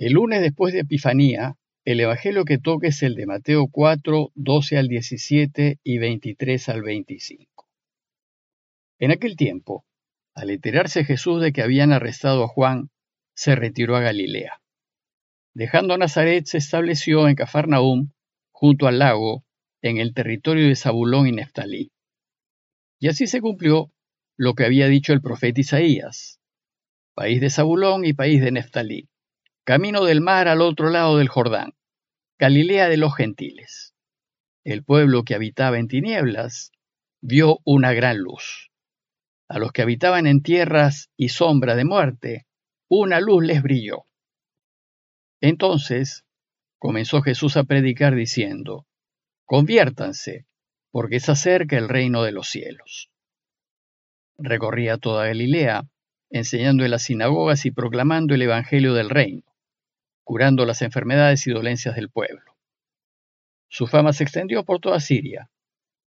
[0.00, 4.78] El lunes después de Epifanía, el Evangelio que toca es el de Mateo 4, 12
[4.78, 7.68] al 17 y 23 al 25.
[8.98, 9.84] En aquel tiempo,
[10.34, 12.88] al enterarse Jesús de que habían arrestado a Juan,
[13.34, 14.62] se retiró a Galilea.
[15.52, 18.12] Dejando Nazaret, se estableció en Cafarnaúm,
[18.52, 19.44] junto al lago,
[19.82, 21.92] en el territorio de Zabulón y Neftalí.
[23.00, 23.92] Y así se cumplió
[24.38, 26.40] lo que había dicho el profeta Isaías,
[27.12, 29.09] país de Zabulón y país de Neftalí
[29.70, 31.74] camino del mar al otro lado del Jordán,
[32.40, 33.94] Galilea de los gentiles.
[34.64, 36.72] El pueblo que habitaba en tinieblas
[37.20, 38.72] vio una gran luz.
[39.48, 42.48] A los que habitaban en tierras y sombra de muerte,
[42.88, 44.06] una luz les brilló.
[45.40, 46.24] Entonces
[46.80, 48.88] comenzó Jesús a predicar diciendo,
[49.44, 50.46] Conviértanse,
[50.90, 53.12] porque se acerca el reino de los cielos.
[54.36, 55.84] Recorría toda Galilea,
[56.28, 59.44] enseñando en las sinagogas y proclamando el Evangelio del reino
[60.30, 62.56] curando las enfermedades y dolencias del pueblo.
[63.68, 65.50] Su fama se extendió por toda Siria,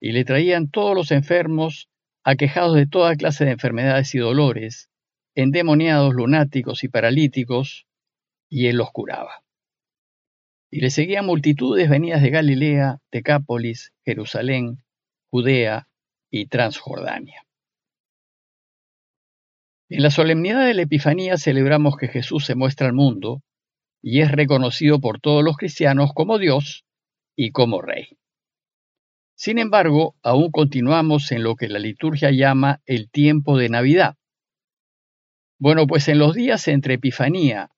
[0.00, 1.88] y le traían todos los enfermos,
[2.22, 4.88] aquejados de toda clase de enfermedades y dolores,
[5.34, 7.88] endemoniados, lunáticos y paralíticos,
[8.48, 9.42] y él los curaba.
[10.70, 14.84] Y le seguían multitudes venidas de Galilea, Decápolis, Jerusalén,
[15.32, 15.88] Judea
[16.30, 17.42] y Transjordania.
[19.88, 23.42] En la solemnidad de la Epifanía celebramos que Jesús se muestra al mundo
[24.06, 26.84] y es reconocido por todos los cristianos como Dios
[27.34, 28.18] y como Rey.
[29.34, 34.18] Sin embargo, aún continuamos en lo que la liturgia llama el tiempo de Navidad.
[35.58, 37.70] Bueno, pues en los días entre Epifanía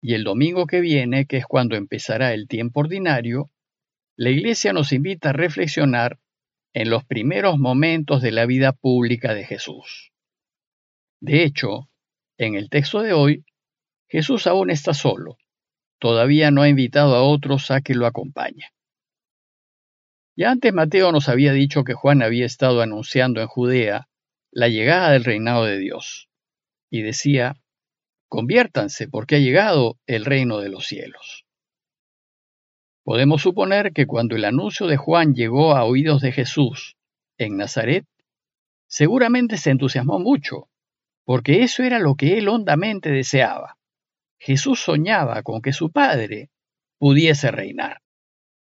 [0.00, 3.50] y el domingo que viene, que es cuando empezará el tiempo ordinario,
[4.16, 6.18] la Iglesia nos invita a reflexionar
[6.72, 10.10] en los primeros momentos de la vida pública de Jesús.
[11.20, 11.90] De hecho,
[12.38, 13.44] en el texto de hoy,
[14.08, 15.36] Jesús aún está solo,
[16.00, 18.70] todavía no ha invitado a otros a que lo acompañen.
[20.36, 24.08] Ya antes Mateo nos había dicho que Juan había estado anunciando en Judea
[24.50, 26.28] la llegada del reinado de Dios,
[26.90, 27.60] y decía,
[28.28, 31.44] conviértanse porque ha llegado el reino de los cielos.
[33.04, 36.96] Podemos suponer que cuando el anuncio de Juan llegó a oídos de Jesús
[37.38, 38.06] en Nazaret,
[38.88, 40.68] seguramente se entusiasmó mucho,
[41.24, 43.79] porque eso era lo que él hondamente deseaba.
[44.40, 46.48] Jesús soñaba con que su Padre
[46.98, 48.00] pudiese reinar.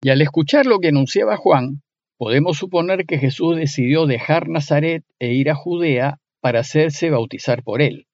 [0.02, 1.82] Y al escuchar lo que anunciaba Juan,
[2.18, 7.82] podemos suponer que Jesús decidió dejar Nazaret e ir a Judea para hacerse bautizar por
[7.82, 8.08] él.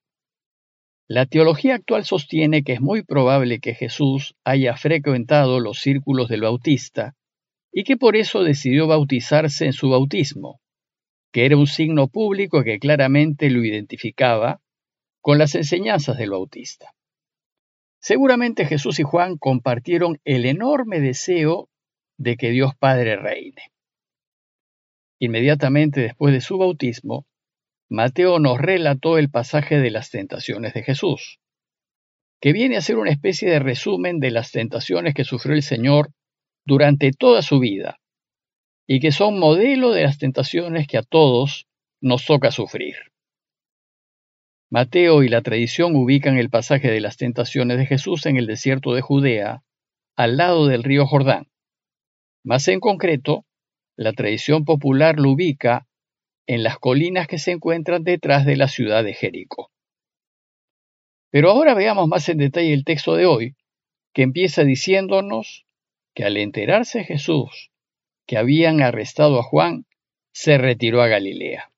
[1.09, 6.43] La teología actual sostiene que es muy probable que Jesús haya frecuentado los círculos del
[6.43, 7.15] bautista
[7.73, 10.61] y que por eso decidió bautizarse en su bautismo,
[11.33, 14.61] que era un signo público que claramente lo identificaba
[15.23, 16.96] con las enseñanzas del bautista.
[18.07, 21.69] Seguramente Jesús y Juan compartieron el enorme deseo
[22.17, 23.73] de que Dios Padre reine.
[25.19, 27.27] Inmediatamente después de su bautismo,
[27.91, 31.41] Mateo nos relató el pasaje de las tentaciones de Jesús,
[32.41, 36.13] que viene a ser una especie de resumen de las tentaciones que sufrió el Señor
[36.65, 37.99] durante toda su vida,
[38.87, 41.67] y que son modelo de las tentaciones que a todos
[42.01, 42.95] nos toca sufrir.
[44.69, 48.95] Mateo y la tradición ubican el pasaje de las tentaciones de Jesús en el desierto
[48.95, 49.63] de Judea,
[50.17, 51.49] al lado del río Jordán.
[52.45, 53.45] Más en concreto,
[53.97, 55.87] la tradición popular lo ubica
[56.47, 59.71] en las colinas que se encuentran detrás de la ciudad de Jericó.
[61.31, 63.57] Pero ahora veamos más en detalle el texto de hoy,
[64.13, 65.67] que empieza diciéndonos
[66.15, 67.71] que al enterarse Jesús
[68.27, 69.87] que habían arrestado a Juan,
[70.33, 71.71] se retiró a Galilea.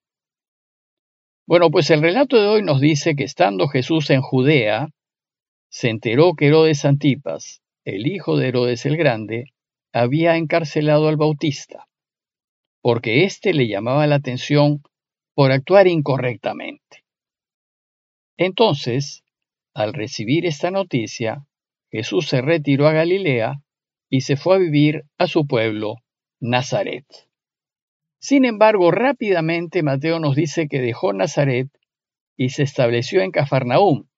[1.49, 4.91] Bueno, pues el relato de hoy nos dice que estando Jesús en Judea,
[5.71, 9.55] se enteró que Herodes Antipas, el hijo de Herodes el Grande,
[9.91, 11.87] había encarcelado al Bautista,
[12.83, 14.83] porque éste le llamaba la atención
[15.35, 17.07] por actuar incorrectamente.
[18.37, 19.25] Entonces,
[19.73, 21.47] al recibir esta noticia,
[21.91, 23.63] Jesús se retiró a Galilea
[24.11, 25.95] y se fue a vivir a su pueblo,
[26.41, 27.07] Nazaret.
[28.21, 31.69] Sin embargo, rápidamente Mateo nos dice que dejó Nazaret
[32.37, 34.09] y se estableció en Cafarnaúm,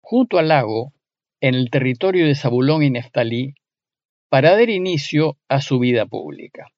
[0.00, 0.92] junto al lago,
[1.40, 3.54] en el territorio de Zabulón y Neftalí,
[4.28, 6.68] para dar inicio a su vida pública.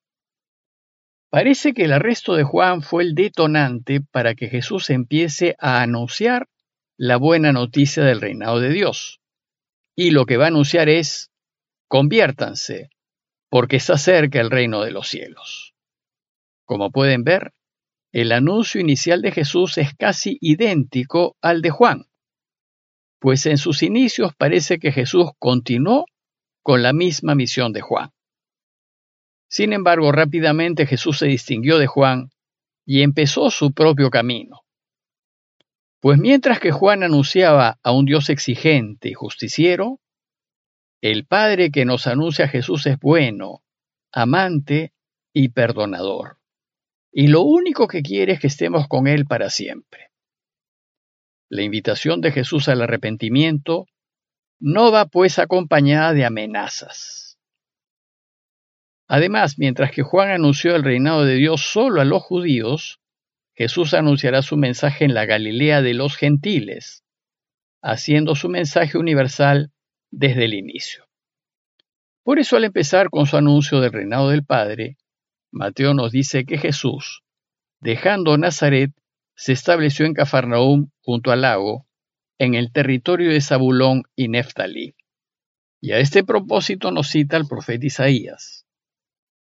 [1.30, 6.48] Parece que el arresto de Juan fue el detonante para que Jesús empiece a anunciar
[6.96, 9.20] la buena noticia del reinado de Dios.
[9.94, 11.30] Y lo que va a anunciar es,
[11.88, 12.90] conviértanse,
[13.50, 15.75] porque está cerca el reino de los cielos.
[16.66, 17.54] Como pueden ver,
[18.12, 22.06] el anuncio inicial de Jesús es casi idéntico al de Juan.
[23.18, 26.04] pues en sus inicios parece que Jesús continuó
[26.62, 28.10] con la misma misión de Juan.
[29.48, 32.30] Sin embargo, rápidamente Jesús se distinguió de Juan
[32.84, 34.60] y empezó su propio camino.
[36.00, 39.98] Pues mientras que Juan anunciaba a un Dios exigente y justiciero,
[41.00, 43.62] el Padre que nos anuncia Jesús es bueno,
[44.12, 44.92] amante
[45.32, 46.35] y perdonador.
[47.12, 50.10] Y lo único que quiere es que estemos con Él para siempre.
[51.48, 53.86] La invitación de Jesús al arrepentimiento
[54.58, 57.38] no va pues acompañada de amenazas.
[59.08, 63.00] Además, mientras que Juan anunció el reinado de Dios solo a los judíos,
[63.54, 67.04] Jesús anunciará su mensaje en la Galilea de los gentiles,
[67.82, 69.72] haciendo su mensaje universal
[70.10, 71.06] desde el inicio.
[72.24, 74.96] Por eso al empezar con su anuncio del reinado del Padre,
[75.56, 77.22] Mateo nos dice que Jesús,
[77.80, 78.90] dejando Nazaret,
[79.34, 81.86] se estableció en Cafarnaúm junto al lago,
[82.38, 84.96] en el territorio de Zabulón y Neftalí.
[85.80, 88.66] Y a este propósito nos cita el profeta Isaías.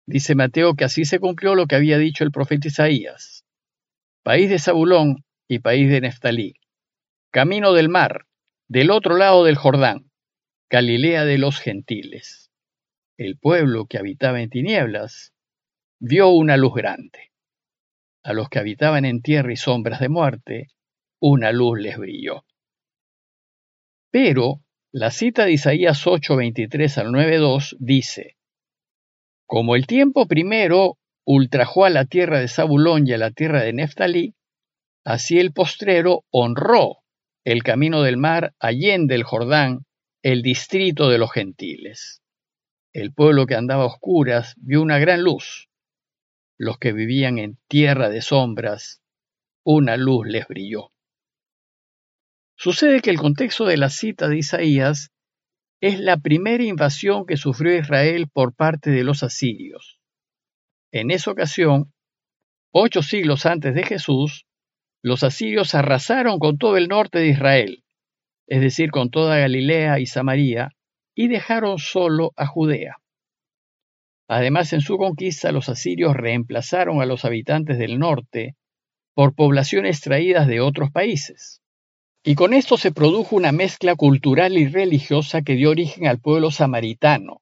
[0.06, 3.44] Dice Mateo que así se cumplió lo que había dicho el profeta Isaías.
[4.22, 6.54] País de Zabulón y país de Neftalí.
[7.30, 8.24] Camino del mar,
[8.66, 10.10] del otro lado del Jordán,
[10.70, 12.50] Galilea de los gentiles.
[13.18, 15.34] El pueblo que habitaba en tinieblas
[16.00, 17.30] vio una luz grande.
[18.22, 20.68] A los que habitaban en tierra y sombras de muerte,
[21.20, 22.44] una luz les brilló.
[24.10, 24.62] Pero
[24.92, 28.36] la cita de Isaías 8, 23 al 9.2 dice,
[29.46, 33.72] Como el tiempo primero ultrajó a la tierra de Zabulón y a la tierra de
[33.72, 34.34] Neftalí,
[35.04, 37.02] así el postrero honró
[37.44, 39.86] el camino del mar allende el Jordán,
[40.22, 42.22] el distrito de los gentiles.
[42.92, 45.67] El pueblo que andaba a oscuras vio una gran luz.
[46.58, 49.00] Los que vivían en tierra de sombras,
[49.64, 50.90] una luz les brilló.
[52.56, 55.12] Sucede que el contexto de la cita de Isaías
[55.80, 60.00] es la primera invasión que sufrió Israel por parte de los asirios.
[60.90, 61.92] En esa ocasión,
[62.72, 64.46] ocho siglos antes de Jesús,
[65.00, 67.84] los asirios arrasaron con todo el norte de Israel,
[68.48, 70.72] es decir, con toda Galilea y Samaria,
[71.14, 72.96] y dejaron solo a Judea.
[74.28, 78.56] Además, en su conquista, los asirios reemplazaron a los habitantes del norte
[79.14, 81.62] por poblaciones traídas de otros países.
[82.22, 86.50] Y con esto se produjo una mezcla cultural y religiosa que dio origen al pueblo
[86.50, 87.40] samaritano,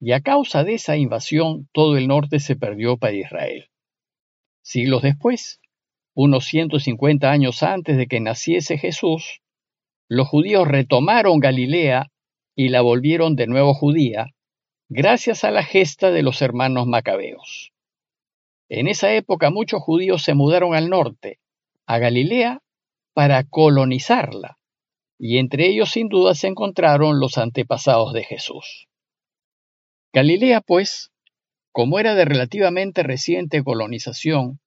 [0.00, 3.70] y a causa de esa invasión todo el norte se perdió para Israel.
[4.62, 5.60] Siglos después,
[6.14, 9.40] unos 150 años antes de que naciese Jesús,
[10.08, 12.12] los judíos retomaron Galilea
[12.54, 14.33] y la volvieron de nuevo judía,
[14.96, 17.72] gracias a la gesta de los hermanos macabeos.
[18.68, 21.40] En esa época muchos judíos se mudaron al norte,
[21.84, 22.62] a Galilea
[23.12, 24.56] para colonizarla,
[25.18, 28.86] y entre ellos sin duda se encontraron los antepasados de Jesús.
[30.12, 31.10] Galilea, pues,
[31.72, 34.60] como era de relativamente reciente colonización,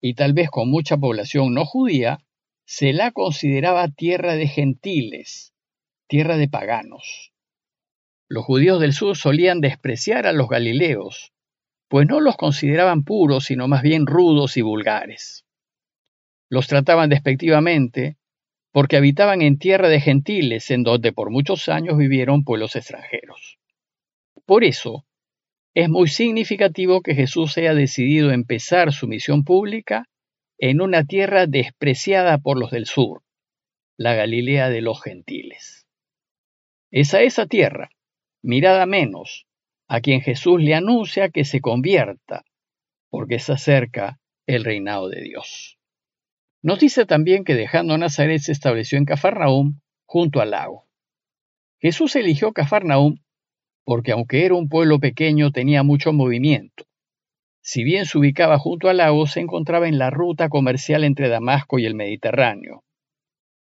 [0.00, 2.18] y tal vez con mucha población no judía,
[2.64, 5.54] se la consideraba tierra de gentiles,
[6.08, 7.32] tierra de paganos.
[8.32, 11.32] Los judíos del sur solían despreciar a los galileos,
[11.88, 15.44] pues no los consideraban puros, sino más bien rudos y vulgares.
[16.48, 18.18] Los trataban despectivamente
[18.70, 23.58] porque habitaban en tierra de gentiles en donde por muchos años vivieron pueblos extranjeros.
[24.46, 25.04] Por eso,
[25.74, 30.08] es muy significativo que Jesús haya decidido empezar su misión pública
[30.56, 33.24] en una tierra despreciada por los del sur,
[33.96, 35.88] la Galilea de los gentiles.
[36.92, 37.90] Es a esa tierra,
[38.42, 39.46] mirada menos,
[39.88, 42.44] a quien Jesús le anuncia que se convierta,
[43.10, 45.78] porque se acerca el reinado de Dios.
[46.62, 50.86] Nos dice también que dejando Nazaret se estableció en Cafarnaúm, junto al lago.
[51.80, 53.16] Jesús eligió Cafarnaúm
[53.90, 56.84] porque aunque era un pueblo pequeño tenía mucho movimiento.
[57.60, 61.78] Si bien se ubicaba junto al lago, se encontraba en la ruta comercial entre Damasco
[61.80, 62.84] y el Mediterráneo.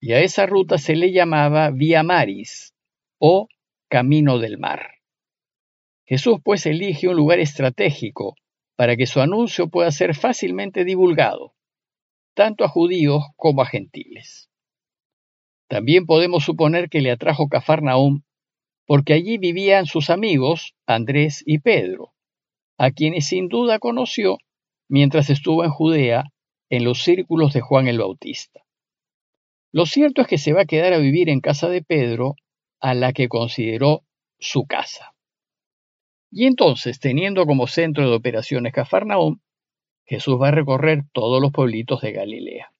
[0.01, 2.73] Y a esa ruta se le llamaba Vía Maris
[3.19, 3.47] o
[3.89, 4.95] Camino del Mar.
[6.05, 8.35] Jesús pues elige un lugar estratégico
[8.75, 11.53] para que su anuncio pueda ser fácilmente divulgado
[12.37, 14.51] tanto a judíos como a gentiles.
[15.67, 18.21] También podemos suponer que le atrajo Cafarnaúm
[18.85, 22.13] porque allí vivían sus amigos Andrés y Pedro,
[22.77, 24.37] a quienes sin duda conoció
[24.87, 26.25] mientras estuvo en Judea
[26.69, 28.61] en los círculos de Juan el Bautista.
[29.71, 32.35] Lo cierto es que se va a quedar a vivir en casa de Pedro,
[32.79, 34.03] a la que consideró
[34.39, 35.13] su casa.
[36.31, 39.39] Y entonces, teniendo como centro de operaciones Cafarnaúm,
[40.05, 42.71] Jesús va a recorrer todos los pueblitos de Galilea.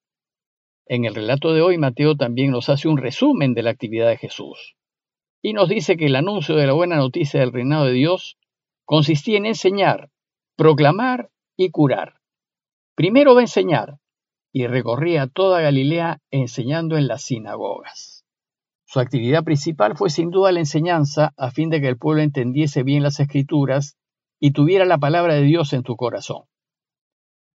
[0.86, 4.18] En el relato de hoy, Mateo también nos hace un resumen de la actividad de
[4.18, 4.78] Jesús
[5.42, 8.38] y nos dice que el anuncio de la buena noticia del reinado de Dios
[8.86, 10.10] consistía en enseñar,
[10.56, 12.16] proclamar y curar.
[12.96, 14.00] Primero va a enseñar
[14.52, 18.17] y recorría toda Galilea enseñando en las sinagogas.
[18.90, 22.84] Su actividad principal fue sin duda la enseñanza a fin de que el pueblo entendiese
[22.84, 23.98] bien las escrituras
[24.40, 26.44] y tuviera la palabra de Dios en tu corazón.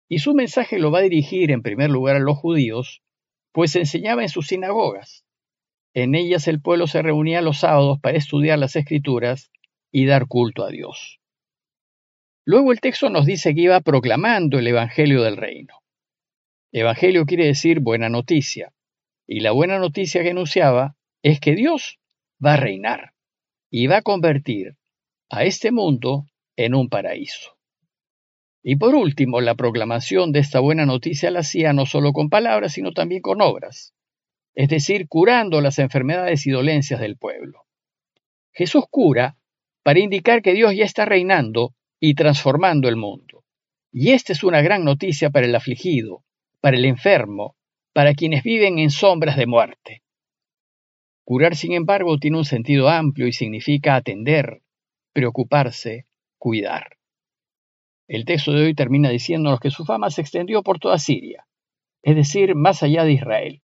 [0.10, 3.02] Y su mensaje lo va a dirigir en primer lugar a los judíos,
[3.54, 5.24] pues enseñaba en sus sinagogas.
[5.94, 9.52] En ellas el pueblo se reunía los sábados para estudiar las escrituras
[9.90, 11.22] y dar culto a Dios.
[12.44, 15.76] Luego el texto nos dice que iba proclamando el Evangelio del Reino.
[16.74, 18.74] Evangelio quiere decir buena noticia,
[19.26, 22.00] y la buena noticia que anunciaba es que Dios
[22.44, 23.14] va a reinar
[23.70, 24.76] y va a convertir
[25.30, 26.26] a este mundo
[26.56, 27.58] en un paraíso.
[28.64, 32.74] Y por último, la proclamación de esta buena noticia la hacía no solo con palabras,
[32.74, 33.94] sino también con obras,
[34.54, 37.66] es decir, curando las enfermedades y dolencias del pueblo.
[38.52, 39.38] Jesús cura
[39.84, 43.44] para indicar que Dios ya está reinando y transformando el mundo.
[43.92, 46.24] Y esta es una gran noticia para el afligido,
[46.60, 47.56] para el enfermo,
[47.94, 50.04] para quienes viven en sombras de muerte.
[51.32, 54.64] Curar, sin embargo, tiene un sentido amplio y significa atender,
[55.14, 56.06] preocuparse,
[56.38, 56.98] cuidar.
[58.10, 61.48] El texto de hoy termina diciéndonos que su fama se extendió por toda Siria,
[62.04, 63.62] es decir, más allá de Israel.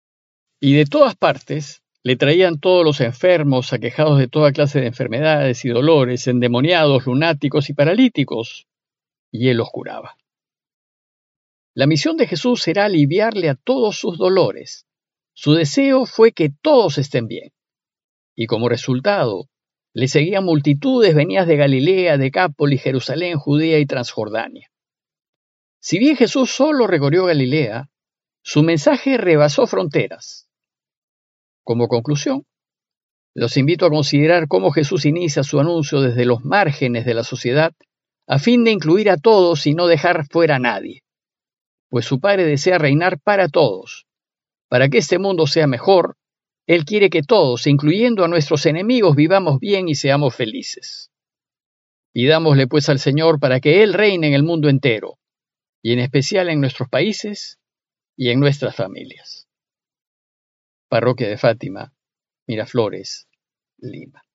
[0.61, 5.65] Y de todas partes le traían todos los enfermos, aquejados de toda clase de enfermedades
[5.65, 8.69] y dolores, endemoniados, lunáticos y paralíticos,
[9.29, 10.15] y él los curaba.
[11.73, 14.87] La misión de Jesús será aliviarle a todos sus dolores.
[15.33, 17.51] Su deseo fue que todos estén bien.
[18.39, 19.49] Y como resultado,
[19.93, 24.69] le seguían multitudes venidas de Galilea, Decápolis, Jerusalén, Judea y Transjordania.
[25.81, 27.89] Si bien Jesús solo recorrió Galilea,
[28.43, 30.47] su mensaje rebasó fronteras.
[31.63, 32.45] Como conclusión,
[33.33, 37.73] los invito a considerar cómo Jesús inicia su anuncio desde los márgenes de la sociedad
[38.27, 41.01] a fin de incluir a todos y no dejar fuera a nadie,
[41.89, 44.05] pues su Padre desea reinar para todos,
[44.69, 46.17] para que este mundo sea mejor
[46.67, 51.09] él quiere que todos, incluyendo a nuestros enemigos, vivamos bien y seamos felices.
[52.11, 55.17] Pidámosle pues al Señor para que Él reine en el mundo entero,
[55.81, 57.57] y en especial en nuestros países
[58.17, 59.47] y en nuestras familias.
[60.89, 61.93] Parroquia de Fátima,
[62.47, 63.29] Miraflores,
[63.77, 64.26] Lima.